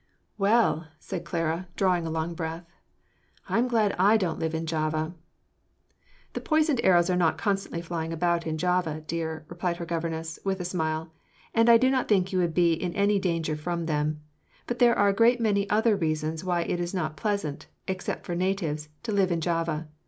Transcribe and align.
"Well," 0.35 0.87
said 0.97 1.25
Clara, 1.25 1.67
drawing 1.75 2.07
a 2.07 2.09
long 2.09 2.33
breath, 2.33 2.65
"I'm 3.47 3.67
glad 3.67 3.91
that 3.91 3.99
I 3.99 4.17
don't 4.17 4.39
live 4.39 4.55
in 4.55 4.65
Java." 4.65 5.13
"The 6.33 6.41
poisoned 6.41 6.81
arrows 6.83 7.11
are 7.11 7.15
not 7.15 7.37
constantly 7.37 7.83
flying 7.83 8.11
about 8.11 8.47
in 8.47 8.57
Java, 8.57 9.03
dear," 9.05 9.45
replied 9.47 9.77
her 9.77 9.85
governess, 9.85 10.39
with 10.43 10.59
a 10.59 10.65
smile, 10.65 11.13
"and 11.53 11.69
I 11.69 11.77
do 11.77 11.91
not 11.91 12.07
think 12.07 12.33
you 12.33 12.39
would 12.39 12.55
be 12.55 12.73
in 12.73 12.95
any 12.95 13.19
danger 13.19 13.55
from 13.55 13.85
them; 13.85 14.21
but 14.65 14.79
there 14.79 14.97
are 14.97 15.09
a 15.09 15.13
great 15.13 15.39
many 15.39 15.69
other 15.69 15.95
reasons 15.95 16.43
why 16.43 16.61
it 16.61 16.79
is 16.79 16.95
not 16.95 17.15
pleasant, 17.15 17.67
except 17.87 18.25
for 18.25 18.33
natives, 18.33 18.89
to 19.03 19.11
live 19.11 19.31
in 19.31 19.39
Java. 19.39 19.87